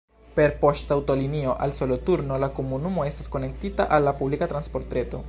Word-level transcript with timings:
Per 0.37 0.53
poŝtaŭtolinio 0.61 1.53
al 1.65 1.75
Soloturno 1.81 2.41
la 2.45 2.51
komunumo 2.61 3.05
estas 3.11 3.33
konektita 3.37 3.89
al 3.99 4.09
la 4.11 4.19
publika 4.23 4.53
transportreto. 4.57 5.19